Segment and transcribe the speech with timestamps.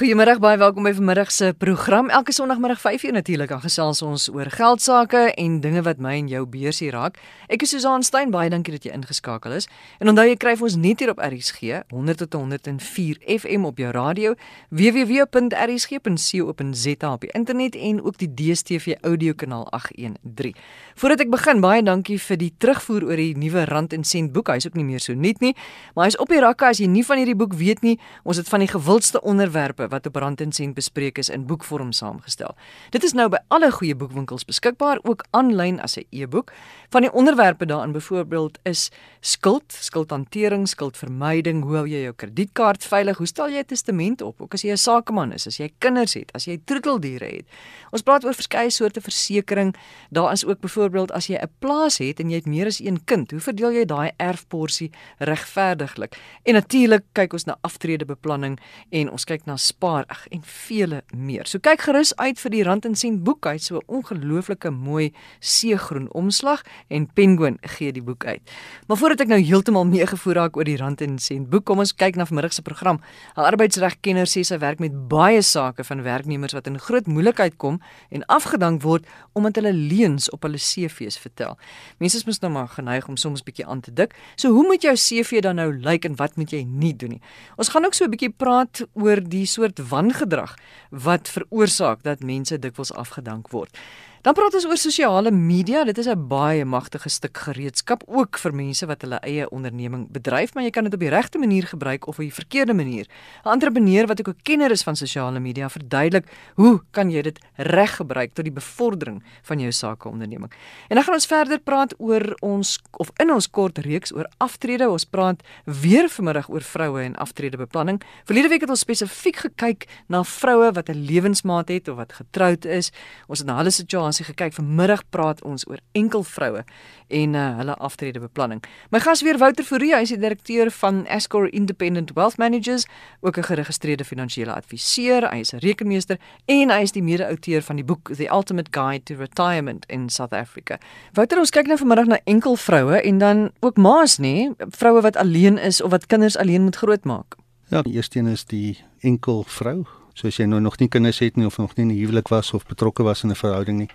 [0.00, 2.08] Goeiemôre, baie welkom by vanmiddag se program.
[2.08, 6.46] Elke Sondagmiddag 5:00 natuurlik dan gesels ons oor geldsaake en dinge wat my en jou
[6.46, 7.18] beursie raak.
[7.48, 9.68] Ek is Susan Stein, baie dankie dat jy ingeskakel is.
[9.98, 11.60] En onthou jy kry ons net hier op RSG
[11.90, 14.34] 100 tot 104 FM op jou radio,
[14.70, 20.54] www.rsg.co.za op die internet en ook die DStv audiokanaal 813.
[20.94, 24.48] Voordat ek begin, baie dankie vir die terugvoer oor die nuwe Rand en Sent boek.
[24.48, 25.54] Hy's ook nie meer so nuut nie,
[25.94, 27.98] maar hy's op die rakke as jy nie van hierdie boek weet nie.
[28.24, 31.46] Ons het van die gewildste onderwerpe onderwerpe wat op Rand en Sent bespreek is in
[31.46, 32.54] boekvorm saamgestel.
[32.90, 36.52] Dit is nou by alle goeie boekwinkels beskikbaar, ook aanlyn as 'n e-boek.
[36.90, 38.90] Van die onderwerpe daarin byvoorbeeld is
[39.20, 44.40] skuld, skuldhantering, skuldvermyding, hoe hou jy jou kredietkaart veilig, hoe stel jy 'n testament op,
[44.40, 47.46] ook as jy 'n sakeman is, as jy kinders het, as jy troeteldiere het.
[47.90, 49.78] Ons praat oor verskeie soorte versekerings.
[50.10, 53.04] Daar is ook byvoorbeeld as jy 'n plaas het en jy het meer as een
[53.04, 56.16] kind, hoe verdeel jy daai erfporsie regverdiglik?
[56.42, 58.58] En natuurlik kyk ons na aftredebeplanning
[58.90, 61.48] en ons kyk na spaar ag en vele meer.
[61.48, 65.12] So kyk gerus uit vir die Rand en Sent boek uit so 'n ongelooflike mooi
[65.40, 68.42] seegroen omslag en Penguin gee die boek uit.
[68.86, 71.94] Maar voordat ek nou heeltemal meegevoer raak oor die Rand en Sent boek, kom ons
[71.94, 73.00] kyk na vanmiddag se program.
[73.36, 77.80] 'n Arbeidsregkenner sê sy werk met baie sake van werknemers wat in groot moeilikheid kom
[78.10, 81.56] en afgedank word omdat hulle leuns op hulle CV's vertel.
[81.98, 84.14] Mense is mos nou maar geneig om soms bietjie aan te dik.
[84.36, 87.20] So hoe moet jou CV dan nou lyk en wat moet jy nie doen nie?
[87.56, 90.54] Ons gaan ook so 'n bietjie praat oor die soort wangedrag
[90.90, 93.78] wat veroorsaak dat mense dikwels afgedank word.
[94.20, 95.80] Dan praat ons oor sosiale media.
[95.88, 100.54] Dit is 'n baie magtige stuk gereedskap ook vir mense wat hulle eie onderneming bedryf,
[100.54, 103.06] maar jy kan dit op die regte manier gebruik of op die verkeerde manier.
[103.44, 107.38] 'n Entrepreneur wat ook 'n kenner is van sosiale media, verduidelik hoe kan jy dit
[107.56, 110.52] reg gebruik tot die bevordering van jou sakeonderneming.
[110.88, 114.90] En dan gaan ons verder praat oor ons of in ons kort reeks oor aftrede.
[114.90, 118.02] Ons praat weer vanmiddag oor vroue en aftredebeplanning.
[118.24, 122.64] Verlede week het ons spesifiek gekyk na vroue wat 'n lewensmaat het of wat getroud
[122.64, 122.92] is.
[123.26, 124.54] Ons het na hulle situasie situasie gekyk.
[124.54, 126.64] Vanmiddag praat ons oor enkel vroue
[127.08, 128.62] en uh, hulle aftredebeplanning.
[128.90, 132.86] My gas weer Wouter Fourie, hy is die direkteur van Escor Independent Wealth Managers,
[133.20, 137.76] ook 'n geregistreerde finansiële adviseur, hy is 'n rekenmeester en hy is die mede-outeur van
[137.76, 140.78] die boek The Ultimate Guide to Retirement in South Africa.
[141.12, 145.16] Wouter, ons kyk nou vanmiddag na enkel vroue en dan ook ma's nê, vroue wat
[145.16, 147.36] alleen is of wat kinders alleen moet grootmaak.
[147.68, 151.18] Ja, die eerste een is die enkel vrou So as jy nou nog nie kinders
[151.18, 153.78] het nie of nog nie in 'n huwelik was of betrokke was in 'n verhouding
[153.78, 153.88] nie,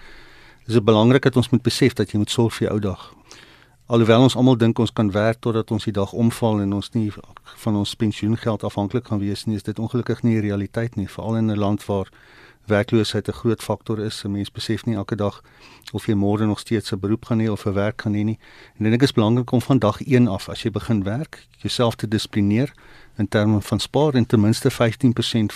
[0.68, 3.14] is dit belangrik dat ons moet besef dat jy moet sorg vir jou ou dag.
[3.86, 7.12] Alhoewel ons almal dink ons kan werk totdat ons die dag omval en ons nie
[7.56, 11.36] van ons pensioengeld afhanklik gaan wees nie, is dit ongelukkig nie die realiteit nie, veral
[11.38, 12.10] in 'n land waar
[12.66, 14.24] werkloosheid 'n groot faktor is.
[14.24, 15.44] 'n Mens besef nie elke dag
[15.94, 18.40] of jy môre nog steeds 'n beroep gaan hê of 'n werk gaan hê nie.
[18.80, 21.48] En ek dink dit is belangrik om van dag 1 af as jy begin werk,
[21.58, 22.74] jouself te dissiplineer
[23.18, 24.76] in terme van spaar en ten minste 15%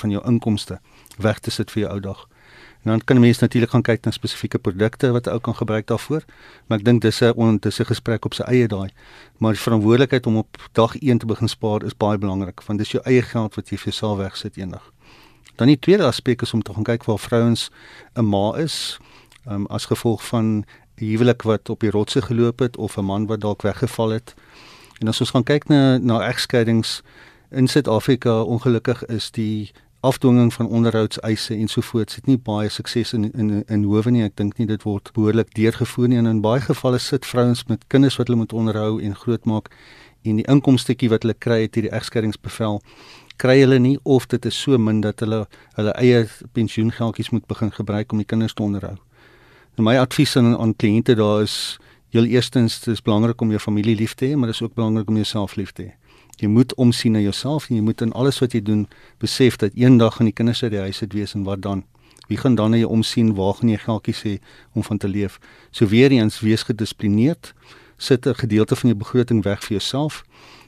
[0.01, 0.79] van jou inkomste
[1.17, 2.27] weg te sit vir jou ou dag.
[2.83, 5.87] En dan kan 'n mens natuurlik gaan kyk na spesifieke produkte wat ou kan gebruik
[5.87, 6.23] daarvoor.
[6.67, 8.89] Maar ek dink dis 'n ondertussen gesprek op sy eie daai.
[9.37, 12.91] Maar die verantwoordelikheid om op dag 1 te begin spaar is baie belangrik want dis
[12.91, 14.91] jou eie geld wat jy vir jouself wegsit eendag.
[15.55, 17.69] Dan die tweede aspek is om te gaan kyk waar vrouens
[18.15, 18.99] 'n ma is,
[19.49, 20.65] um, as gevolg van 'n
[21.05, 24.35] huwelik wat op die rotse geloop het of 'n man wat dalk weggeval het.
[24.99, 27.01] En as ons gaan kyk na na egskeidings
[27.51, 33.63] in Suid-Afrika ongelukkig is die afdwinging van onderhoudseise ensovoorts het nie baie sukses in in
[33.67, 34.23] in howe nie.
[34.23, 37.83] Ek dink nie dit word behoorlik deurgevoer nie en in baie gevalle sit vrouens met
[37.87, 39.69] kinders wat hulle moet onderhou en grootmaak
[40.23, 42.81] en die inkomstetjie wat hulle kry uit hierdie egskeidingsbevel
[43.37, 45.45] kry hulle nie of dit is so min dat hulle
[45.75, 48.97] hulle eie pensioengeldjies moet begin gebruik om die kinders te onderhou.
[49.75, 51.79] Nou my advies aan aan kliënte daar is
[52.13, 55.09] heel eerstens dis belangrik om jou familie lief te hê, maar dit is ook belangrik
[55.09, 55.98] om jouself lief te hê.
[56.39, 58.85] Jy moet omsien na jouself en jy moet in alles wat jy doen
[59.19, 61.83] besef dat eendag gaan die kinders uit die huis uit wees en wat dan?
[62.29, 63.33] Wie gaan dan na jou omsien?
[63.35, 64.37] Waar gaan jy geldjies hê
[64.71, 65.39] om van te leef?
[65.71, 67.53] So weer eens wees gedissiplineerd.
[67.97, 70.23] Sit 'n gedeelte van jou begroting weg vir jouself.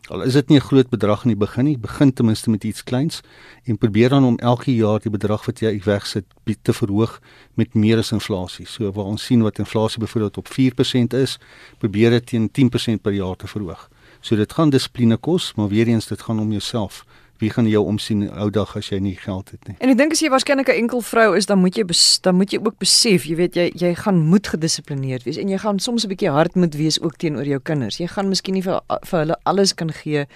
[0.10, 2.64] Al is dit nie 'n groot bedrag in die begin nie, begin ten minste met
[2.64, 3.22] iets kleins
[3.64, 6.26] en probeer dan om elke jaar die bedrag wat jy wegsit
[6.62, 7.22] te verhoog
[7.54, 8.66] met meer as inflasie.
[8.66, 11.40] So waar ons sien wat inflasie byvoorbeeld op 4% is,
[11.78, 13.90] probeer dit teen 10% per jaar te verhoog.
[14.22, 17.06] So dit gaan dissipline kos, maar weer eens dit gaan om jouself.
[17.42, 19.74] Wie gaan jou omsien ou dag as jy nie geld het nie?
[19.82, 21.86] En ek dink as jy waarskynlik 'n enkel vrou is, dan moet jy
[22.22, 25.58] dan moet jy ook besef, jy weet jy jy gaan moet gedissiplineerd wees en jy
[25.58, 27.98] gaan soms 'n bietjie hard moet wees ook teenoor jou kinders.
[27.98, 30.28] Jy gaan miskien nie vir vir hulle alles kan gee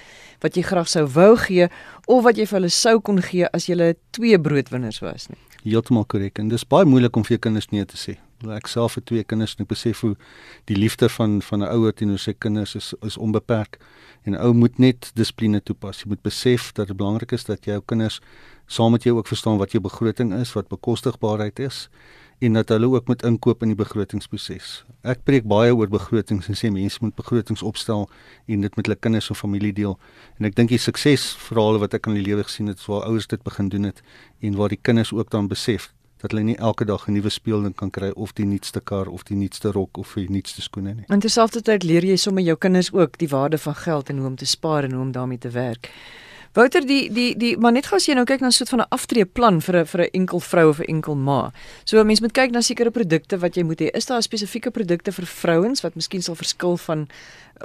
[0.42, 1.70] wat jy graag sou wou gee
[2.08, 5.38] of wat jy vir hulle sou kon gee as jy twee broodwinners was nie.
[5.64, 6.40] Heeltemal korrek.
[6.40, 8.18] En dis baie moeilik om vir jou kinders nee te sê.
[8.44, 10.16] Ek self het twee kinders en ek besef hoe
[10.70, 13.80] die liefde van van 'n ouer teenoor sy kinders is is onbeperk.
[14.24, 16.04] En 'n ou moet net dissipline toepas.
[16.04, 18.20] Jy moet besef dat dit belangrik is dat jou kinders
[18.68, 21.90] saam met jou ook verstaan wat jou begroting is, wat bekostigbaarheid is
[22.40, 24.84] en dat hulle ook moet inkoop in die begrotingsproses.
[25.08, 28.10] Ek preek baie oor begrotings en sê mense moet begrotings opstel
[28.46, 29.96] en dit met hulle kinders of familie deel.
[30.40, 33.44] En ek dink die suksesverhale wat ek in die lewe gesien het, waar ouers dit
[33.44, 34.04] begin doen het
[34.42, 35.95] en waar die kinders ook dan besef
[36.26, 39.24] dat hulle nie elke dag 'n nuwe speelding kan kry of die nuutste kar of
[39.24, 41.06] die nuutste rok of die nuutste skoene nie.
[41.08, 44.36] En terselfdertyd leer jy sommer jou kinders ook die waarde van geld en hoe om
[44.36, 45.92] te spaar en hoe om daarmee te werk.
[46.56, 49.60] Wouter die die die maar net gou as jy nou kyk na van 'n aftreeplan
[49.62, 51.52] vir 'n vir 'n enkel vrou of 'n enkel ma.
[51.84, 53.90] So 'n mens moet kyk na sekere produkte wat jy moet hê.
[53.94, 57.08] Is daar spesifieke produkte vir vrouens wat miskien sal verskil van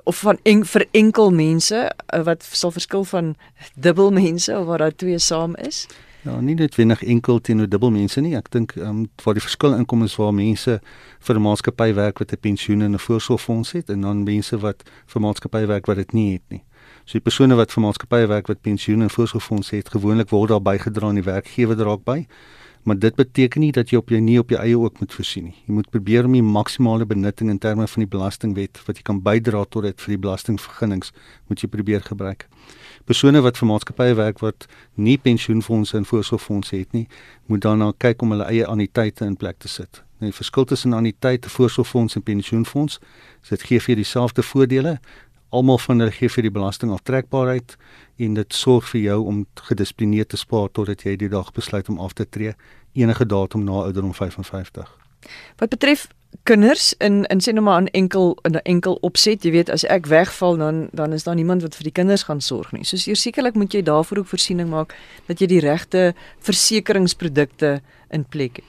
[0.05, 3.37] of van en, vir enkel mense eh, wat sal verskil van
[3.77, 5.87] dubbel mense of waar daar twee saam is?
[6.23, 8.35] Ja, nie net wenig enkel teenoor dubbel mense nie.
[8.37, 10.81] Ek dink ehm um, waar die verskil inkom is waar mense
[11.21, 14.83] vir 'n maatskappy werk wat 'n pensioen en 'n voorsorgfonds het en dan mense wat
[15.07, 16.63] vir maatskappy werk wat dit nie het nie.
[17.11, 20.61] So die persone wat vir maatskappye werk wat pensioen en voorsorgfonds het, gewoonlik word daar
[20.63, 22.21] bygedra aan die werkgewer draak by.
[22.87, 25.49] Maar dit beteken nie dat jy op jou nie op jou eie ook moet voorsien
[25.49, 25.57] nie.
[25.67, 29.19] Jy moet probeer om die maksimale benutting in terme van die belastingwet wat jy kan
[29.27, 31.11] bydra tot dit vir die belastingvergunnings
[31.51, 32.47] moet jy probeer gebruik.
[33.11, 37.09] Persone wat vir maatskappye werk wat nie pensioenfondse en voorsorgfondse het nie,
[37.51, 40.05] moet dan na kyk om hulle eie anniteite in plek te sit.
[40.21, 42.99] Nou die verskil tussen anniteite, voorsorgfonds en pensioenfonds,
[43.49, 44.99] dit gee vir dieselfde voordele,
[45.51, 47.77] almal van hulle gee vir die belasting aftrekbaarheid
[48.19, 51.99] en dit sorg vir jou om gedissiplineerd te spaar totdat jy die dag besluit om
[51.99, 52.55] af te tree
[52.93, 54.89] enige datum na ouderdom 55.
[55.57, 56.09] Wat betref
[56.43, 60.07] kinders in in sê nou maar 'n enkel 'n enkel opset, jy weet as ek
[60.07, 62.85] wegval dan dan is daar niemand wat vir die kinders gaan sorg nie.
[62.85, 64.95] So sekerlik moet jy daarvoor ook voorsiening maak
[65.27, 67.81] dat jy die regte versekeringsprodukte
[68.11, 68.65] in plek het.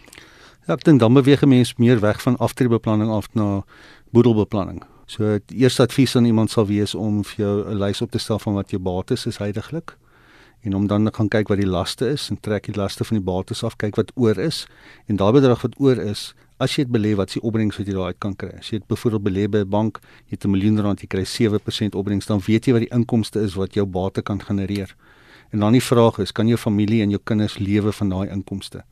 [0.68, 3.64] Ja, ek dink dan beweeg 'n mens meer weg van aftreebeplanning af na
[4.12, 4.84] boedelbeplanning.
[5.12, 8.20] So die eerste advies aan iemand sal wees om vir jou 'n lys op te
[8.20, 9.98] stel van wat jou bates is heidaglik
[10.64, 13.18] en om dan te gaan kyk wat die laste is en trek die laste van
[13.18, 14.68] die bates af, kyk wat oor is
[15.08, 17.88] en daai bedrag wat oor is, as jy dit belê, wat is die opbrengs wat
[17.88, 18.54] jy daaruit kan kry?
[18.60, 20.00] As jy dit byvoorbeeld belê by 'n bank,
[20.30, 23.42] jy het 'n miljoen rand, jy kry 7% opbrengs, dan weet jy wat die inkomste
[23.42, 24.96] is wat jou bate kan genereer.
[25.52, 28.84] En dan die vraag is, kan jou familie en jou kinders lewe van daai inkomste?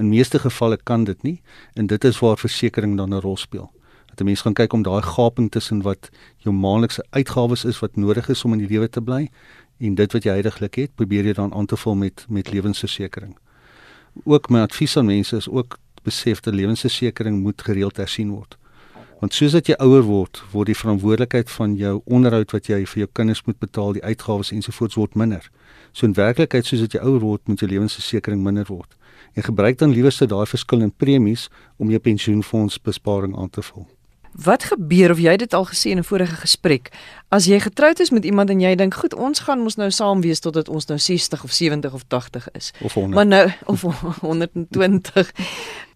[0.00, 1.40] In meeste gevalle kan dit nie
[1.74, 3.70] en dit is waar versekerings dan 'n rol speel
[4.12, 7.96] dat 'n mens gaan kyk om daai gaping tussen wat jou maandelikse uitgawes is wat
[7.96, 9.30] nodig is om in die lewe te bly
[9.78, 13.36] en dit wat jy heidaglik het, probeer jy dan aan te vul met met lewensversekering.
[14.24, 18.56] Ook my advies aan mense is ook besef dat lewensversekering moet gereeld hersien word.
[19.22, 23.04] Want soos dat jy ouer word, word die verantwoordelikheid van jou onderhoud wat jy vir
[23.04, 25.46] jou kinders moet betaal, die uitgawes ensovoorts word minder.
[25.92, 28.96] So in werklikheid soos dat jy ouer word, moet jou lewensversekering minder word.
[29.38, 31.48] En gebruik dan liewer se daai verskil in premies
[31.78, 33.86] om jou pensioenfonds besparing aan te vul.
[34.32, 36.88] Wat gebeur of jy dit al gesê in 'n vorige gesprek?
[37.28, 40.20] As jy getroud is met iemand en jy dink, "Goed, ons gaan mos nou saam
[40.20, 43.14] wees totdat ons nou 60 of 70 of 80 is." Of 100.
[43.14, 43.82] Maar nou of
[44.20, 45.32] 120.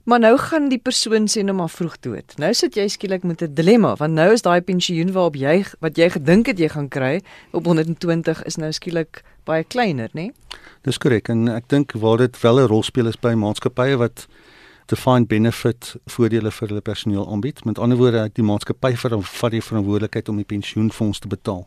[0.05, 2.37] maar nou gaan die persoon sê nou maar vroeg dood.
[2.37, 5.97] Nou sit jy skielik met 'n dilemma, want nou is daai pensioen waarop jy wat
[5.97, 10.21] jy gedink het jy gaan kry op 120 is nou skielik baie kleiner, né?
[10.21, 10.33] Nee?
[10.83, 14.27] Dis korrek en ek dink waar dit wel 'n rol speel is by maatskappye wat
[14.87, 17.65] defined benefit voordele vir hulle personeel aanbied.
[17.65, 21.67] Met ander woorde, die maatskappy vat die verantwoordelikheid om die pensioenfonds te betaal.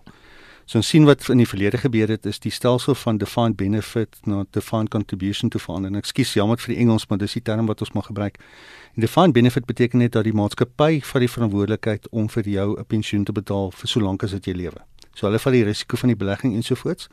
[0.69, 4.19] So ons sien wat in die verlede gebeur het is die stelsel van defined benefit
[4.29, 5.95] na defined contribution te verander.
[5.97, 8.37] Ekskuus jammer vir die Engels, maar dis die term wat ons maar gebruik.
[8.93, 12.85] En defined benefit beteken net dat die maatskappy vat die verantwoordelikheid om vir jou 'n
[12.85, 14.85] pensioen te betaal vir solank as wat jy lewe.
[15.15, 17.09] So hulle vat die risiko van die belegging ensovoorts.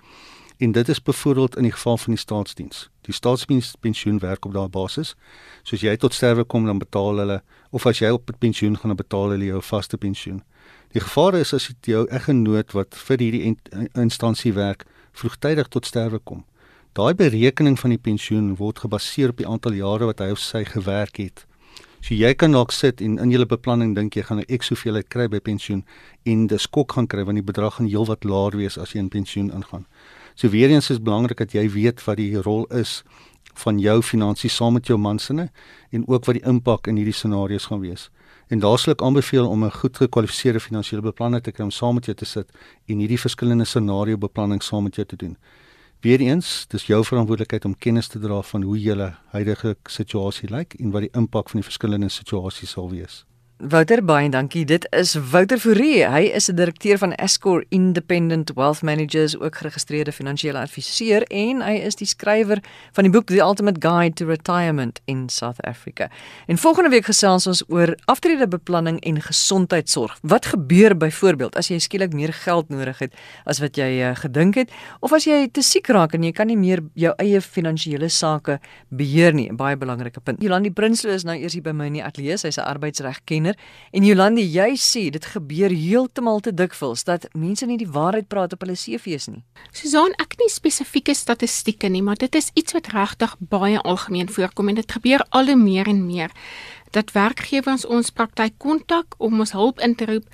[0.57, 2.91] En dit is byvoorbeeld in die geval van die staatsdiens.
[3.01, 5.15] Die staatspensioen werk op daardie basis.
[5.63, 8.97] Soos jy tot sterwe kom dan betaal hulle of as jy op pensioen gaan dan
[8.97, 10.43] betaal hulle jou vaste pensioen.
[10.97, 13.57] Die gevaar is as dit jou eggenoot wat vir hierdie
[13.93, 16.45] instansie werk vroegtydig tot sterwe kom.
[16.97, 20.65] Daai berekening van die pensioen word gebaseer op die aantal jare wat hy of sy
[20.65, 21.45] gewerk het.
[22.01, 24.95] So jy kan dalk sit en in jou beplanning dink jy gaan 'n ek soveel
[24.95, 25.85] uit kry by pensioen
[26.25, 29.09] en dis skok gaan kry want die bedrag gaan heelwat laer wees as jy in
[29.09, 29.87] pensioen ingaan.
[30.37, 33.03] So weer eens is belangrik dat jy weet wat die rol is
[33.57, 35.47] van jou finansies saam met jou mansinne
[35.91, 38.11] en ook wat die impak in hierdie scenario's gaan wees.
[38.53, 41.95] En daar sal ek aanbeveel om 'n goed gekwalifiseerde finansiële beplanner te kry om saam
[41.95, 42.53] met jou te sit
[42.87, 45.37] en hierdie verskillende scenario beplanning saam met jou te doen.
[46.01, 50.91] Weereens, dis jou verantwoordelikheid om kennis te dra van hoe julle huidige situasie lyk en
[50.91, 53.25] wat die impak van die verskillende situasies sal wees.
[53.57, 54.67] Wouter baie dankie.
[54.69, 56.05] Dit is Wouter Fourie.
[56.05, 61.73] Hy is 'n direkteur van Escor Independent Wealth Managers, ook geregistreerde finansiële adviseur en hy
[61.73, 66.11] is die skrywer van die boek The Ultimate Guide to Retirement in South Africa.
[66.47, 70.19] En volgende week gesels ons oor aftredebeplanning en gesondheidsorg.
[70.23, 74.55] Wat gebeur byvoorbeeld as jy skielik meer geld nodig het as wat jy uh, gedink
[74.55, 74.71] het
[75.01, 78.61] of as jy te siek raak en jy kan nie meer jou eie finansiële sake
[78.89, 79.49] beheer nie?
[79.49, 80.43] 'n Baie belangrike punt.
[80.43, 82.37] Jolandi Prinsloo is nou eers hier by my in die ateljee.
[82.37, 83.57] Sy's 'n arbeidsregkenner kenner.
[83.93, 88.53] En Jolande, jy sê dit gebeur heeltemal te dikwels dat mense nie die waarheid praat
[88.53, 89.45] op hulle CV's nie.
[89.73, 94.69] Susan, ek nie spesifieke statistieke nie, maar dit is iets wat regtig baie algemeen voorkom
[94.69, 96.31] en dit gebeur al hoe meer en meer
[96.93, 100.29] dat werkgewers ons praktyk kontak om ons hulp in te roep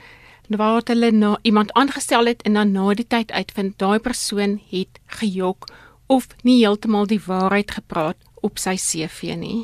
[0.52, 5.00] waar hulle na iemand aangestel het en dan na die tyd uitvind daai persoon het
[5.06, 5.70] gejok
[6.12, 9.62] of nie heeltemal die waarheid gepraat op sy CV nie.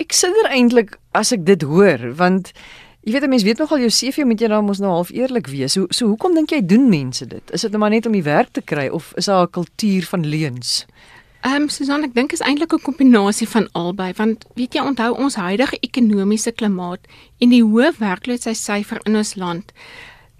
[0.00, 2.52] Ek sidder eintlik as ek dit hoor want
[3.02, 5.46] jy weet 'n mens weet nogal jou CV moet jy nou mos nou half eerlik
[5.46, 5.72] wees.
[5.72, 7.50] So so hoekom dink jy doen mense dit?
[7.50, 10.04] Is dit nou maar net om die werk te kry of is daar 'n kultuur
[10.04, 10.86] van leuns?
[11.42, 15.16] Ehm um, Susan, ek dink is eintlik 'n kombinasie van albei want weet jy onthou
[15.18, 17.00] ons huidige ekonomiese klimaat
[17.38, 19.72] en die hoë werkloosheidssyfer in ons land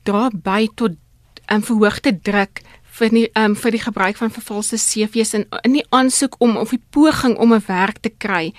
[0.04, 0.98] dra by tot 'n um,
[1.46, 5.86] ehm, verhoogde druk vir die um, vir die gebruik van vervalste CV's in in die
[5.90, 8.54] aansoek om of die poging om 'n werk te kry.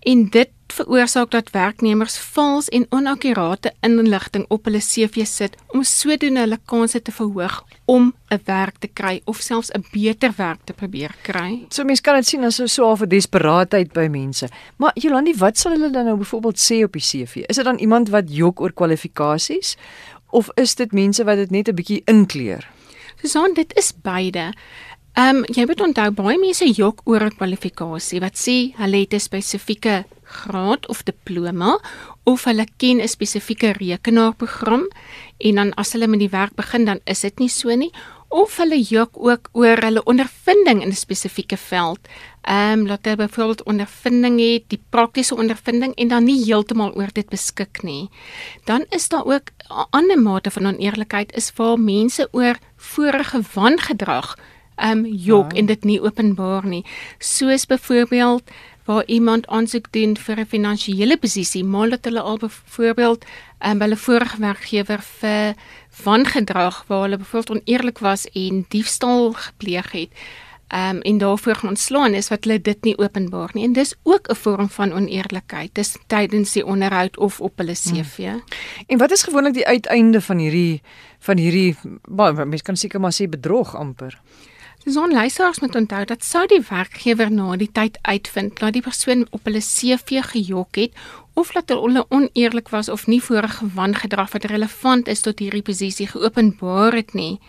[0.00, 6.40] En dit veroorsaak dat werknemers vals en onakkurate inligting op hulle CV sit om sodoende
[6.40, 10.72] hulle kansse te verhoog om 'n werk te kry of selfs 'n beter werk te
[10.72, 11.66] probeer kry.
[11.68, 14.48] So mense kan dit sien as 'n so 'n desperaatheid by mense.
[14.76, 17.36] Maar Jolandi, wat sal hulle dan nou byvoorbeeld sê op die CV?
[17.46, 19.76] Is dit dan iemand wat jok oor kwalifikasies
[20.30, 22.70] of is dit mense wat dit net 'n bietjie inkleer?
[23.22, 24.52] Susan, dit is beide.
[25.14, 29.14] Ehm um, jy moet onthou baie mense jok oor 'n kwalifikasie wat sê hulle het
[29.14, 31.78] 'n spesifieke graad of diploma
[32.24, 34.88] of hulle ken 'n spesifieke rekenaarprogram
[35.38, 37.92] en dan as hulle met die werk begin dan is dit nie so nie
[38.34, 41.98] of hulle jok ook oor hulle ondervinding in 'n spesifieke veld.
[42.42, 47.12] Ehm um, laat hulle byvoorbeeld ondervinding hê, die praktiese ondervinding en dan nie heeltemal oor
[47.12, 48.08] dit beskik nie.
[48.64, 54.36] Dan is daar ook 'n ander mate van oneerlikheid is waar mense oor vorige wangedrag
[54.76, 55.58] ehm um, jok ja.
[55.58, 56.84] en dit nie openbaar nie.
[57.18, 58.42] Soos byvoorbeeld
[58.84, 63.24] waar iemand aansoek doen vir 'n finansiële posisie, maar dat hulle al byvoorbeeld
[63.66, 65.54] um, hulle vorige werkgewer vir
[66.04, 70.10] wangedrag waar hulle byvoorbeeld oneerlik was en diefstal gepleeg het.
[70.74, 73.64] Um en daarvoor ontslaan is wat hulle dit nie openbaar nie.
[73.64, 75.74] En dis ook 'n vorm van oneerlikheid.
[75.74, 78.16] Dis tydens die onderhoud of op hulle CV.
[78.16, 78.42] Hmm.
[78.86, 80.82] En wat is gewoonlik die uiteinde van hierdie
[81.18, 81.76] van hierdie
[82.06, 84.20] mense kan seker maar sê bedrog amper.
[84.86, 89.22] Son luisteraars moet onthou dat sou die werkgewer na die tyd uitvind dat die persoon
[89.32, 90.98] op hulle CV gejok het
[91.40, 96.10] of dat hulle oneerlik was of nie vorige wangedrag wat relevant is tot hierdie posisie
[96.12, 97.40] geopenbaar het nie.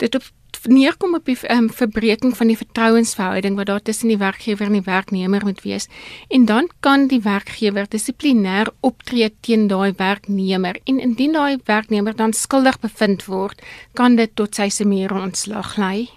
[0.00, 0.32] Dit op
[0.64, 4.88] neerkom op die um, verbreeking van die vertrouensverhouding wat daar tussen die werkgewer en die
[4.88, 5.90] werknemer moet wees
[6.28, 12.32] en dan kan die werkgewer dissiplinêr optree teen daai werknemer en indien daai werknemer dan
[12.32, 13.60] skuldig bevind word
[13.92, 16.08] kan dit tot sy se meer ontslag lei.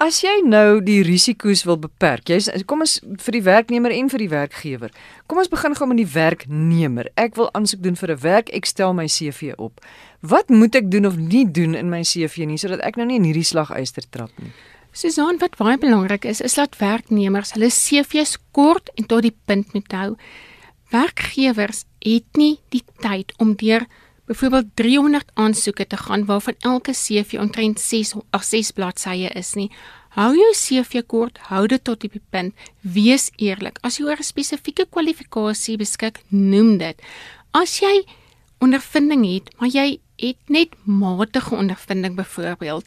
[0.00, 4.22] As jy nou die risiko's wil beperk, jy kom ons vir die werknemer en vir
[4.22, 4.94] die werkgewer.
[5.28, 7.10] Kom ons begin gou met die werknemer.
[7.20, 9.84] Ek wil aansoek doen vir 'n werk, ek stel my CV op.
[10.22, 13.16] Wat moet ek doen of nie doen in my CV nie sodat ek nou nie
[13.16, 14.52] in hierdie slaguister trap nie?
[14.92, 19.74] Susan, wat baie belangrik is, is dat werknemers hulle CV's kort en tot die punt
[19.74, 20.16] moet hou.
[20.90, 23.86] Werkgewers het nie die tyd om deur
[24.30, 29.70] byvoorbeeld 300 aansoeke te gaan waarvan elke CV omtrent 6 of 6 bladsye is nie.
[30.14, 32.54] Hou jou CV kort, hou dit tot die punt.
[32.80, 33.78] Wees eerlik.
[33.82, 37.02] As jy oor 'n spesifieke kwalifikasie beskik, noem dit.
[37.50, 38.06] As jy
[38.58, 42.86] ondervinding het, maar jy het net matige ondervinding byvoorbeeld,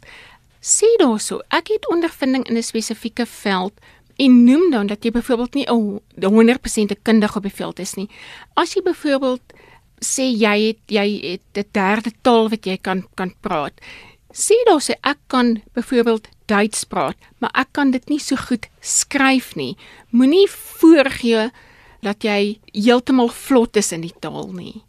[0.62, 3.74] sê daarso, ek het ondervinding in 'n spesifieke veld
[4.16, 8.10] en noem dan dat jy byvoorbeeld nie 'n 100% kundig op die veld is nie.
[8.54, 9.42] As jy byvoorbeeld
[10.02, 13.74] sê jy het jy het 'n derde taal wat jy kan kan praat.
[14.34, 18.68] Sê dan sê ek kan byvoorbeeld Duits praat, maar ek kan dit nie so goed
[18.82, 19.78] skryf nie.
[20.10, 21.52] Moenie voorgee
[22.02, 24.84] dat jy heeltemal vlot is in die taal nie.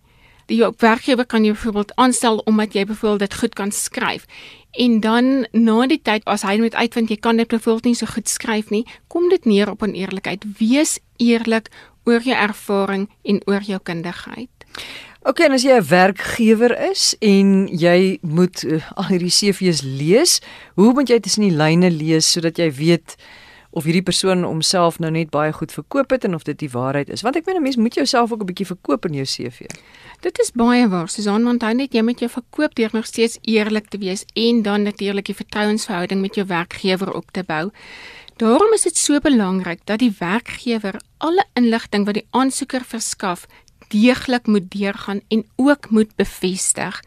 [0.51, 4.27] Die werkgewer kan jou byvoorbeeld aanstel omdat jy byvoorbeeld dit goed kan skryf.
[4.73, 8.11] En dan na die tyd as hy moet uitvind jy kan dit byvoorbeeld nie so
[8.11, 10.45] goed skryf nie, kom dit neer op oneerlikheid.
[10.59, 11.71] Wees eerlik
[12.05, 14.54] oor jou ervaring en oor jou kundigheid.
[15.25, 20.41] OK, en as jy 'n werkgewer is en jy moet uh, al hierdie CV's lees,
[20.75, 23.17] hoe moet jy tussen die lyne lees sodat jy weet
[23.75, 27.09] of hierdie persoon homself nou net baie goed verkoop het en of dit die waarheid
[27.11, 27.25] is.
[27.27, 29.67] Want ek meen 'n mens moet jouself ook 'n bietjie verkoop in jou CV.
[30.21, 31.09] Dit is baie waar.
[31.09, 34.63] Susan, want hy net jy met jou verkoop deur nog steeds eerlik te wees en
[34.63, 37.71] dan natuurlik die vertrouensverhouding met jou werkgewer op te bou.
[38.37, 43.47] Daarom is dit so belangrik dat die werkgewer alle inligting wat die aansoeker verskaf
[43.95, 47.01] deeglik moet deurgaan en ook moet bevestig.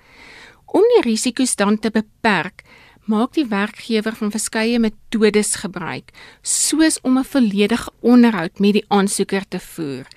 [0.65, 2.63] Om die risiko's dan te beperk,
[3.08, 9.48] maak die werkgewer van verskeie metodes gebruik, soos om 'n volledige onderhoud met die aansoeker
[9.48, 10.08] te voer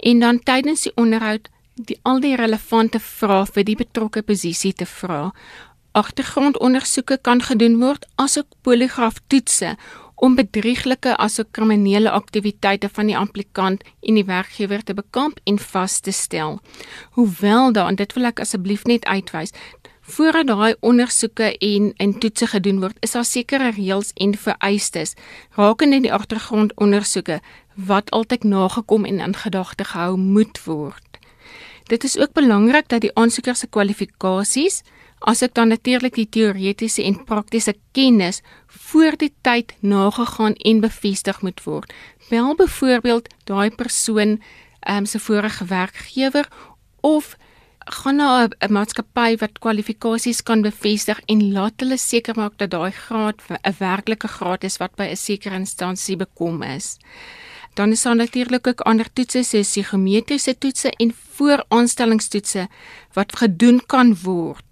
[0.00, 4.86] en dan tydens die onderhoud die al die relevante vrae vir die betrokke posisie te
[4.88, 5.30] vra.
[5.96, 9.76] Agtergrondondersoeke kan gedoen word asook poligraaftoetse
[10.20, 16.00] om bedrieglike asook kriminele aktiwiteite van die applikant en die werkgewer te bekamp en vas
[16.00, 16.60] te stel.
[17.16, 19.56] Hoewel dan dit wil ek asseblief net uitwys,
[20.10, 25.12] Voordat daai ondersoeke en en toetse gedoen word, is daar sekere reëls en vereistes
[25.54, 27.36] rakende die agtergrondondersoeke
[27.90, 31.20] wat altyd nagekom en in gedagte gehou moet word.
[31.86, 34.82] Dit is ook belangrik dat die aansoeker se kwalifikasies,
[35.20, 41.62] asook dan natuurlik die teoretiese en praktiese kennis voor die tyd nagegaan en bevestig moet
[41.64, 41.92] word.
[42.28, 44.40] Wel byvoorbeeld daai persoon
[44.80, 46.48] ehm um, se vorige werkgewer
[47.00, 47.36] of
[47.78, 52.90] gaan na 'n maatskappy wat kwalifikasies kan bevestig en laat hulle seker maak dat daai
[52.90, 56.96] graad 'n werklike graad is wat by 'n sekere instansie bekom is.
[57.74, 62.68] Dan is daar natuurlik ook ander toetse soos psigometriese toetse en vooraanstellingstoetse
[63.12, 64.69] wat gedoen kan word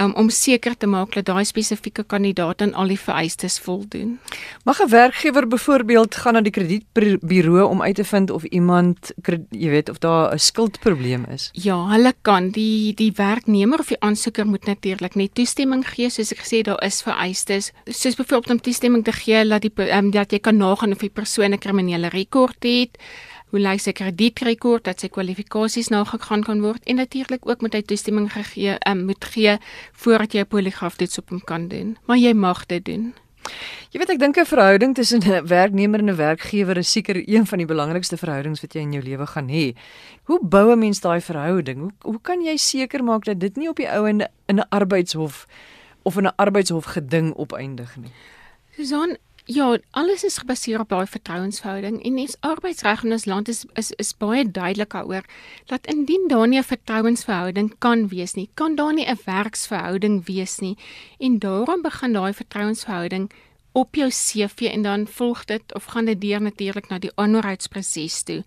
[0.00, 4.18] um, om seker te maak dat daai spesifieke kandidaat aan al die vereistes voldoen.
[4.64, 9.12] Mag 'n werkgewer byvoorbeeld gaan na die kredietburo om uit te vind of iemand
[9.50, 11.50] jy weet of daar 'n skuldprobleem is?
[11.52, 16.32] Ja, hulle kan die die werknemer of die aansoeker moet natuurlik net toestemming gee soos
[16.32, 20.32] ek gesê daar is vereistes soos byvoorbeeld om toestemming te gee dat die um, dat
[20.32, 22.98] jy kan nagaan of die persoon 'n kriminele rekord het
[23.56, 27.82] hoe lyk sy kredietrekord dat sy kwalifikasies nagegaan kan word en natuurlik ook moet hy
[27.82, 29.56] toestemming gegee um, moet gee
[30.04, 33.14] voordat jy 'n poligraaftoets op hom kan doen maar jy mag dit doen
[33.94, 37.46] Jy weet ek dink 'n verhouding tussen 'n werknemer en 'n werkgewer is seker een
[37.46, 39.74] van die belangrikste verhoudings wat jy in jou lewe gaan hê.
[40.24, 41.78] Hoe bou 'n mens daai verhouding?
[41.80, 44.68] Hoe hoe kan jy seker maak dat dit nie op die ou en in 'n
[44.68, 45.46] arbeidshof
[46.02, 48.12] of in 'n arbeidshof geding opeindig nie?
[48.76, 49.16] Susan,
[49.48, 53.92] Ja, alles is gebaseer op daai vertrouensverhouding en ons arbeidsreg in ons land is is
[54.02, 55.22] is baie duidelik daaroor
[55.70, 60.58] dat indien daar nie 'n vertrouensverhouding kan wees nie, kan daar nie 'n werksverhouding wees
[60.58, 60.76] nie.
[61.18, 63.30] En daarom begin daai vertrouensverhouding
[63.72, 68.22] op jou CV en dan volg dit of gaan dit deur natuurlik na die aanhoudsproses
[68.22, 68.44] toe.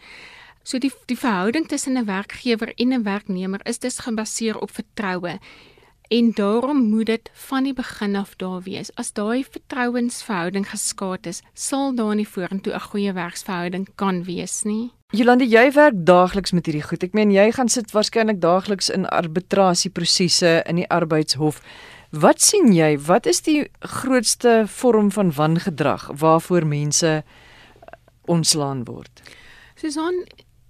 [0.64, 5.40] So die die verhouding tussen 'n werkgewer en 'n werknemer is dus gebaseer op vertroue
[6.10, 8.90] en daarom moet dit van die begin af daar wees.
[8.96, 14.92] As daai vertrouensverhouding geskaad is, sal daar nie vorentoe 'n goeie werksverhouding kan wees nie.
[15.10, 17.04] Jolande, jy werk daagliks met hierdie goed.
[17.04, 21.62] Ek meen jy gaan sit waarskynlik daagliks in arbitrasieprosesse in die arbeidshof.
[22.12, 22.98] Wat sien jy?
[22.98, 27.24] Wat is die grootste vorm van wangedrag waarvoor mense
[28.26, 29.22] ontslaan word?
[29.76, 30.26] Susan,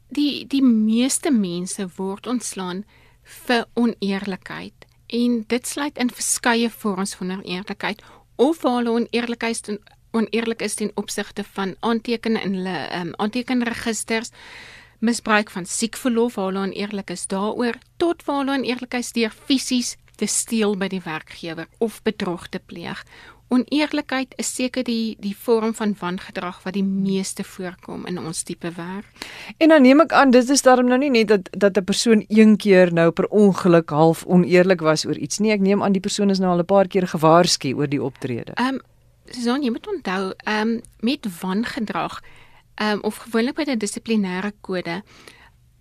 [0.10, 2.86] die die meeste mense word ontslaan
[3.24, 4.79] vir oneerlikheid
[5.10, 8.02] en dit sluit in verskeie vorms van oneerlikheid.
[8.36, 9.80] Of waar hulle oneerlikheid en
[10.12, 14.32] oneerlik is ten opsigte van aantekeninge in hulle um, aantekenregisters
[15.00, 20.28] misbruik van siekverlof waar hulle oneerlik is daaroor tot waar hulle oneerlikheid deur fisies te
[20.28, 23.06] steel by die werkgewer of bedrog te pleeg
[23.50, 28.70] Oneerlikheid is seker die die vorm van wangedrag wat die meeste voorkom in ons tipe
[28.76, 29.08] werk.
[29.58, 32.26] En dan neem ek aan dit is daarom nou nie net dat dat 'n persoon
[32.28, 35.52] een keer nou per ongeluk half oneerlik was oor iets nie.
[35.52, 38.54] Ek neem aan die persoon is nou al 'n paar keer gewaarsku oor die optrede.
[38.56, 38.82] Ehm um,
[39.32, 42.22] Susan, jy moet onthou, ehm um, met wangedrag
[42.76, 45.02] ehm um, of gewoonlik by 'n dissiplinêre kode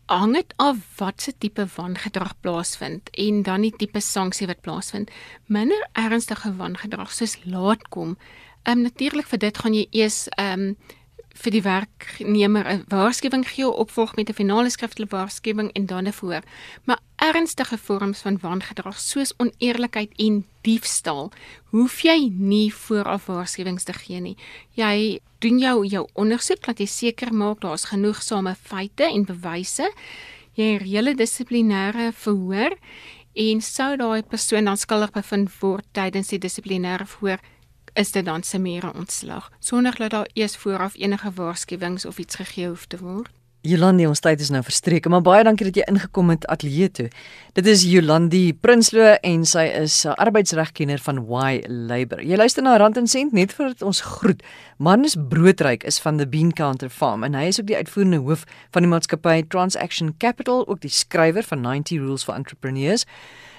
[0.08, 5.10] hang dit af wat se tipe wangedrag plaasvind en dan die tipe sanksie wat plaasvind.
[5.46, 8.16] Minder ernstige wangedrag soos laat kom,
[8.62, 10.76] ehm um, natuurlik vir dit gaan jy eers ehm um,
[11.38, 16.12] vir die werknemer 'n waarskuwing gee, opvolg met 'n finale skriftelike waarskuwing en dan 'n
[16.12, 16.42] voor.
[16.84, 21.30] Maar ernstige vorms van wangedrag soos oneerlikheid en diefstal,
[21.70, 24.36] hoef jy nie vooraf waarskuwings te gee nie.
[24.70, 29.86] Jy doen jou jou ondersoek dat jy seker maak daar's genoegsame feite en bewyse.
[30.58, 32.74] Jy reële dissiplinêre verhoor
[33.38, 37.38] en sou daai persoon dan skuldig bevind word tydens die dissiplinêre verhoor
[37.98, 42.34] is dit dan se mere ontslag sonder dat daar eers vooraf enige waarskuwings of iets
[42.34, 43.37] gegee hoef te word.
[43.66, 47.06] Jolandi, ons tyd is nou verstreke, maar baie dankie dat jy ingekom het ateljee toe.
[47.58, 52.22] Dit is Jolandi Prinsloo en sy is 'n arbeidsregkenner van Y Labor.
[52.22, 54.42] Jy luister na Rand en Sent net vir ons groet.
[54.78, 58.44] Manus Broodryk is van the Bean Counter Farm en hy is ook die uitvoerende hoof
[58.70, 63.06] van die maatskappy Transaction Capital, ook die skrywer van 90 Rules for Entrepreneurs.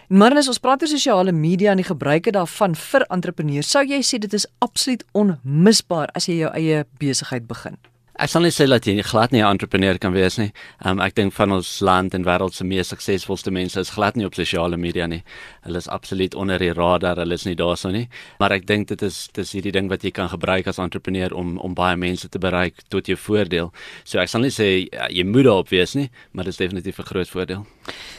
[0.08, 3.70] Marnus, ons praat oor sosiale media en die gebruike daarvan vir entrepreneurs.
[3.70, 7.78] Sou jy sê dit is absoluut onmisbaar as jy jou eie besigheid begin?
[8.20, 10.52] Ek sal net sê dat jy glad nie 'n entrepreneur kan wees nie.
[10.84, 14.26] Um, ek dink van ons land en wêreld se mees suksesvolste mense is glad nie
[14.26, 15.24] op sosiale media nie.
[15.64, 18.10] Hulle is absoluut onder die radar, hulle is nie daarso nie.
[18.40, 21.58] Maar ek dink dit is dis hierdie ding wat jy kan gebruik as entrepreneur om
[21.60, 23.72] om baie mense te bereik tot jou voordeel.
[24.04, 27.00] So ek sal nie sê ja, jy moet daarop wees nie, maar dit is definitief
[27.00, 27.66] 'n groot voordeel.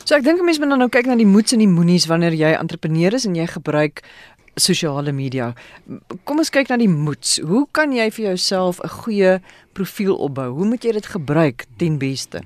[0.05, 2.33] So ek dink mense moet dan nou kyk na die moeds en die moenies wanneer
[2.33, 4.03] jy entrepreneur is en jy gebruik
[4.57, 5.53] sosiale media.
[6.25, 7.39] Kom ons kyk na die moeds.
[7.47, 9.41] Hoe kan jy vir jouself 'n goeie
[9.73, 10.51] profiel opbou?
[10.53, 12.43] Hoe moet jy dit gebruik ten beste?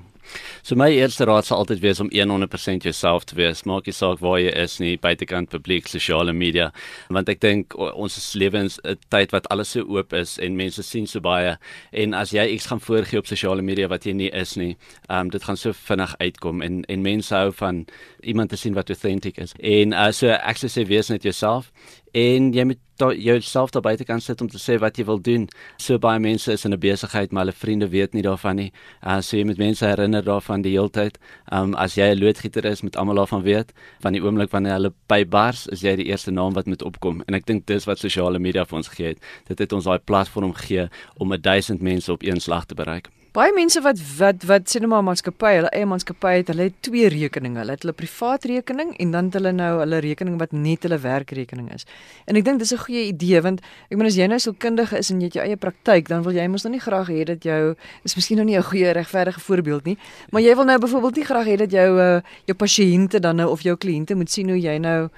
[0.63, 3.63] So my eerste raad sal altyd wees om 100% jouself te wees.
[3.65, 6.71] Maak nie saak waar jy is nie, buitekant publiek, sosiale media,
[7.13, 10.83] want ek dink ons is lewens 'n tyd wat alles so oop is en mense
[10.83, 11.57] sien so baie
[11.93, 14.75] en as jy iets gaan voorgee op sosiale media wat jy nie is nie,
[15.09, 17.85] um, dit gaan so vinnig uitkom en en mense hou van
[18.23, 19.53] iemand te sien wat authentic is.
[19.59, 21.71] En uh, so ek sê wees net jouself
[22.15, 22.79] en jy moet
[23.19, 25.49] jouself daar buite kan sit om te sê wat jy wil doen.
[25.77, 28.71] So baie mense is in 'n besigheid, maar hulle vriende weet nie daarvan nie.
[29.03, 31.17] Uh so jy moet mense herinner daarvan die hele tyd.
[31.51, 33.73] Um as jy 'n loodgieter is, moet almal daarvan weet.
[33.99, 37.21] Van die oomblik wanneer hulle by bars, is jy die eerste naam wat moet opkom.
[37.27, 39.19] En ek dink dis wat sosiale media vir ons gee het.
[39.47, 43.14] Dit het ons daai platform gegee om 1000 mense op een slag te bereik.
[43.35, 46.75] Baie mense wat wat wat sê net maar maatskappy, hulle eie maatskappy het, hulle het
[46.87, 47.57] twee rekeninge.
[47.59, 50.95] Hulle het hulle privaat rekening en dan het hulle nou hulle rekening wat net hulle
[51.03, 51.83] werkrekening is.
[52.31, 53.59] En ek dink dis 'n goeie idee want
[53.91, 56.23] ek meen as jy nou so kundige is en jy het jou eie praktyk, dan
[56.23, 58.93] wil jy mos nou nie graag hê dat jou is miskien nou nie 'n goeie
[58.93, 59.97] regverdige voorbeeld nie,
[60.31, 63.51] maar jy wil nou byvoorbeeld nie graag hê dat jou uh, jou pasiënte dan nou
[63.51, 65.09] of jou kliënte moet sien hoe jy nou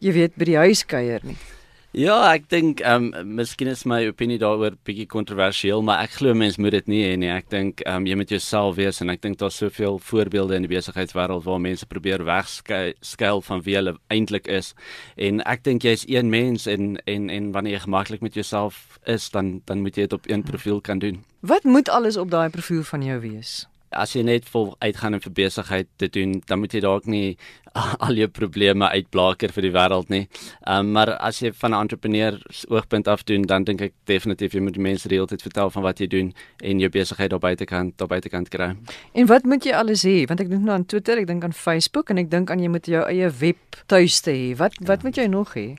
[0.00, 1.36] jy weet by die huis kuier nie.
[1.90, 6.36] Ja, ek dink ehm um, miskien is my opinie daaroor bietjie kontroversieel, maar ek glo
[6.38, 7.30] mens moet dit nie hê nie.
[7.34, 10.68] Ek dink ehm um, jy moet jouself wees en ek dink daar's soveel voorbeelde in
[10.68, 14.70] die besigheidswêreld waar mense probeer wegskuil van wie hulle eintlik is.
[15.18, 19.26] En ek dink jy's een mens en en en wanneer jy gemaklik met jouself is,
[19.34, 21.24] dan dan moet jy dit op een profiel kan doen.
[21.42, 23.66] Wat moet alles op daai profiel van jou wees?
[23.90, 27.36] As jy net vol uitgaan en vir besigheid te doen, dan moet jy dalk nie
[28.06, 30.24] al jou probleme uitblaker vir die wêreld nie.
[30.66, 34.54] Ehm um, maar as jy van 'n entrepreneur oogpunt af doen, dan dink ek definitief
[34.54, 37.30] jy moet die mense die hele tyd vertel van wat jy doen en jou besigheid
[37.30, 38.76] daar buite kan daar buite kan kry.
[39.14, 40.26] En wat moet jy alles hê?
[40.26, 42.68] Want ek dink nou aan Twitter, ek dink aan Facebook en ek dink aan jy
[42.68, 44.56] moet jou eie web tuiste hê.
[44.56, 45.78] Wat wat moet jy nog hê?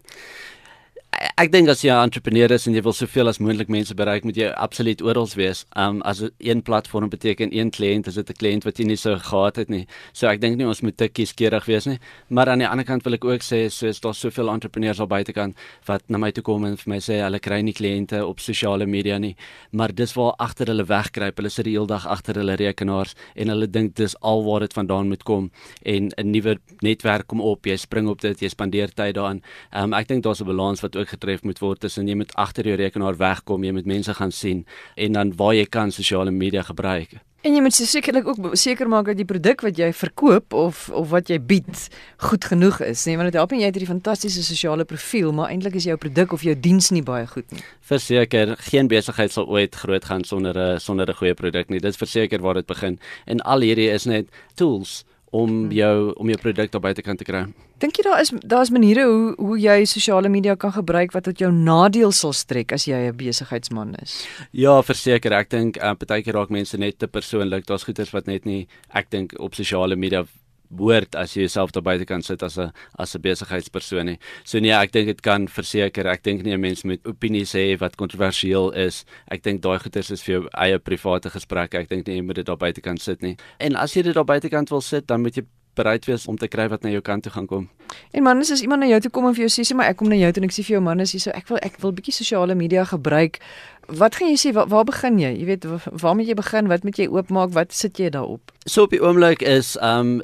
[1.21, 4.23] Ek dink as jy 'n entrepreneur is en jy wil soveel as moontlik mense bereik,
[4.23, 5.65] moet jy absoluut oral wees.
[5.75, 9.17] Um as een platform beteken een kliënt, is dit 'n kliënt wat jy nie sou
[9.17, 9.85] gehad het nie.
[10.13, 11.99] So ek dink nie ons moet te kieskeurig wees nie.
[12.29, 15.55] Maar aan die ander kant wil ek ook sê soos daar soveel entrepreneurs al buitekant
[15.85, 18.85] wat na my toe kom en vir my sê hulle kry nie kliënte op sosiale
[18.85, 19.35] media nie,
[19.71, 21.37] maar dis waar agter hulle wegkruip.
[21.37, 24.73] Hulle sit die hele dag agter hulle rekenaars en hulle dink dis al waar dit
[24.73, 25.51] vandaan moet kom
[25.85, 27.65] en 'n nuwe netwerk kom op.
[27.65, 29.41] Jy spring op dit, jy spandeer tyd daaraan.
[29.73, 32.67] Um ek dink daar's 'n balans wat ook getref moet word tussen jy moet agter
[32.67, 36.63] jou rekenaar wegkom, jy moet mense gaan sien en dan waar jy kan sosiale media
[36.67, 37.19] gebruik.
[37.41, 41.09] En jy moet sekerlik ook seker maak dat die produk wat jy verkoop of of
[41.09, 41.87] wat jy bied
[42.27, 45.49] goed genoeg is, nee, want dit help nie jy het hierdie fantastiese sosiale profiel, maar
[45.49, 47.63] eintlik is jou produk of jou diens nie baie goed nie.
[47.89, 51.79] Verseker, geen besigheid sal ooit groot gaan sonder 'n sonder 'n goeie produk nie.
[51.79, 52.99] Dit verseker waar dit begin.
[53.25, 55.71] En al hierdie is net tools om hmm.
[55.71, 57.45] jou om jou produk daar buite kan te kry.
[57.81, 61.39] Dink jy daar is daar's maniere hoe hoe jy sosiale media kan gebruik wat tot
[61.39, 64.27] jou nadeel sal strek as jy 'n besigheidsman is?
[64.51, 67.65] Ja, verseker, ek dink uh, partykeer raak mense net te persoonlik.
[67.65, 70.25] Daar's goeters wat net nie ek dink op sosiale media
[70.71, 74.19] woord as jy jouself daar buite kan sit as 'n as 'n besigheidspersoon nie.
[74.43, 76.07] So nee, ek dink dit kan verseker.
[76.07, 79.05] Ek dink nie 'n mens moet opinies hê wat kontroversieel is.
[79.29, 81.77] Ek dink daai goeters is vir jou eie private gesprekke.
[81.77, 83.37] Ek dink nie jy moet dit daar buite kan sit nie.
[83.59, 85.43] En as jy dit daar buite kan wil sit, dan moet jy
[85.75, 87.69] bereid wees om te kry wat na jou kant toe gaan kom.
[88.11, 89.99] En man, as iemand na jou toe kom en vir jou sê, sê maar ek
[89.99, 91.59] kom na jou toe en ek sê vir jou man, as jy so ek wil
[91.61, 93.41] ek wil bietjie sosiale media gebruik.
[93.87, 94.53] Wat gaan jy sê?
[94.55, 95.31] Waar, waar begin jy?
[95.41, 95.67] Jy weet,
[96.03, 96.71] waar moet jy begin?
[96.71, 97.55] Wat moet jy oopmaak?
[97.57, 98.53] Wat sit jy daarop?
[98.65, 100.19] So op die oomblik is um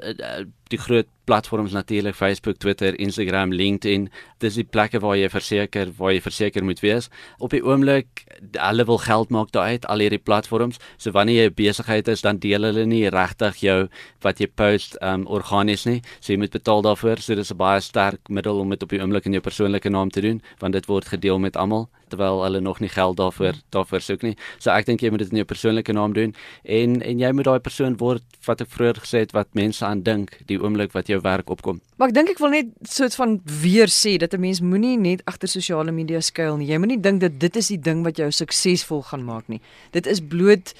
[0.71, 4.07] die groot platforms natuurlik Facebook, Twitter, Instagram, LinkedIn.
[4.39, 7.09] Dis die plekke waar jy verseker waar jy verseker moet wees.
[7.43, 8.23] Op die oomblik
[8.55, 10.79] hulle wil geld maak daaruit al hierdie platforms.
[10.97, 13.79] So wanneer jy besigheid is, dan deel hulle nie regtig jou
[14.23, 15.99] wat jy post um organies nie.
[16.19, 17.19] So jy moet betaal daarvoor.
[17.19, 20.09] So dis 'n baie sterk middel om dit op die oomblik in jou persoonlike naam
[20.09, 24.01] te doen, want dit word gedeel met almal terwyl hulle nog nie geld daarvoor daarvoor
[24.01, 24.35] soek nie.
[24.59, 27.49] So ek dink jy moet dit in jou persoonlike naam doen en en jy moet
[27.49, 31.07] daai persoon word wat ek vroeër gesê het wat mense aan dink die oomblik wat
[31.11, 31.81] jou werk opkom.
[31.97, 35.21] Maar ek dink ek wil net soort van weer sê dat 'n mens moenie net
[35.25, 36.67] agter sosiale media skuil nie.
[36.67, 39.61] Jy moenie dink dat dit is die ding wat jou suksesvol gaan maak nie.
[39.91, 40.73] Dit is bloot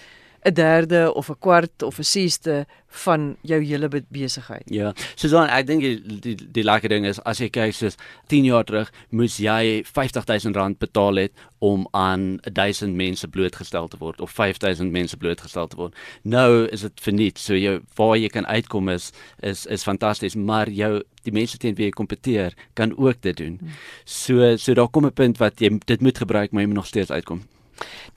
[0.46, 4.64] 'n derde of 'n kwart of 'n sesde van jou hele besigheid.
[4.66, 4.94] Ja.
[5.16, 7.98] So dan ek dink die die, die lekker ding is as jy kyk soos
[8.28, 13.98] 10 jaar terug moes jy 50000 rand betaal het om aan 1000 mense blootgestel te
[13.98, 15.96] word of 5000 mense blootgestel te word.
[16.24, 17.40] Nou is dit verniet.
[17.40, 21.76] So jou waar jy kan uitkom is is is fantasties, maar jou die mense teen
[21.76, 23.58] wie jy kompeteer kan ook dit doen.
[23.60, 23.70] Hmm.
[24.06, 26.88] So so daar kom 'n punt wat jy dit moet gebruik maar jy moet nog
[26.88, 27.44] steeds uitkom.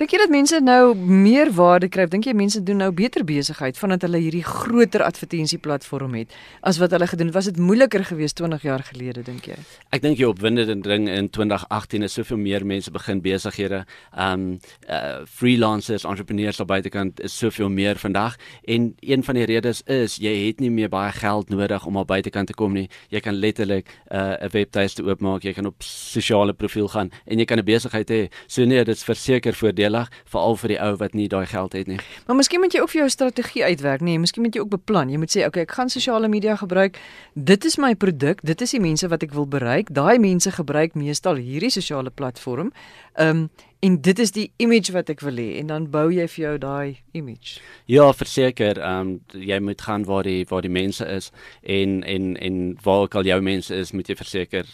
[0.00, 2.06] Dink jy dat mense nou meer waarde kry?
[2.08, 6.32] Dink jy mense doen nou beter besigheid vandat hulle hierdie groter advertensieplatform het
[6.66, 7.36] as wat hulle gedoen het?
[7.36, 9.58] Was dit moeiliker geweest 20 jaar gelede dink jy?
[9.92, 13.84] Ek dink jy opwindende ding in 2018 is soveel meer mense begin besighede.
[14.16, 19.82] Um uh freelancers, entrepreneurs op buitekant is soveel meer vandag en een van die redes
[19.86, 22.88] is jy het nie meer baie geld nodig om op buitekant te kom nie.
[23.12, 27.38] Jy kan letterlik uh, 'n uh, webtuiste oopmaak, jy kan op sosiale profiel gaan en
[27.38, 28.28] jy kan 'n besigheid hê.
[28.46, 31.72] So nee, dit is verseker seker voordelig veral vir die ou wat nie daai geld
[31.72, 31.98] het nie.
[32.26, 35.10] Maar miskien moet jy ook vir jou strategie uitwerk, nee, miskien moet jy ook beplan.
[35.10, 36.98] Jy moet sê, okay, ek gaan sosiale media gebruik.
[37.34, 39.90] Dit is my produk, dit is die mense wat ek wil bereik.
[39.92, 42.72] Daai mense gebruik meestal hierdie sosiale platform.
[43.16, 46.26] Ehm um, en dit is die image wat ek wil hê en dan bou jy
[46.28, 47.62] vir jou daai image.
[47.88, 51.30] Ja, verseker, ehm um, jy moet gaan waar die waar die mense is
[51.64, 54.68] en en en waar ook al jou mense is, moet jy verseker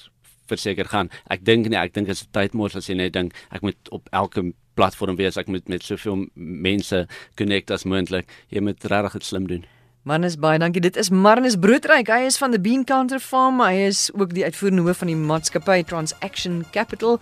[0.50, 1.10] verseker gaan.
[1.30, 3.94] Ek dink nie, ek dink dit is tyd mors as jy net dink ek moet
[3.94, 7.06] op elke platform wees, ek moet met soveel mense
[7.40, 8.28] connect as moontlik.
[8.52, 9.64] Jy moet regtig dit slim doen.
[10.06, 10.80] Manus baie dankie.
[10.84, 12.06] Dit is Marnus Broodryk.
[12.12, 13.58] Hy is van the Bean Counter Farm.
[13.58, 17.18] Hy is ook die uitvoerende hoof van die maatskappy Transaction Capital.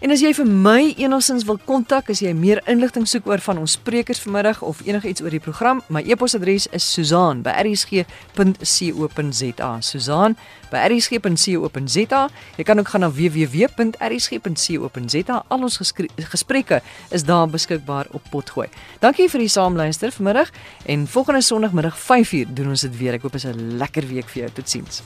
[0.00, 3.60] En as jy vir my enigsins wil kontak, as jy meer inligting soek oor van
[3.60, 9.70] ons sprekers vanmiddag of enigiets oor die program, my e-posadres is susaan@rsg.co.za.
[9.84, 12.20] susaan@rsg.co.za.
[12.56, 15.44] Jy kan ook gaan na www.rsg.co.za.
[15.48, 15.80] Al ons
[16.16, 18.68] gesprekke is daar beskikbaar op potgooi.
[19.00, 20.50] Dankie vir die saamluister vanmiddag
[20.86, 23.12] en volgende Sondagmiddag 5uur doen ons dit weer.
[23.12, 24.50] Ek hoop dit is 'n lekker week vir jou.
[24.54, 25.02] Totsiens.